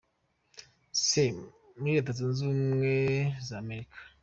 [1.03, 1.07] C,
[1.79, 2.95] muri Leta Zunze Ubumwe
[3.47, 3.97] za Amerika.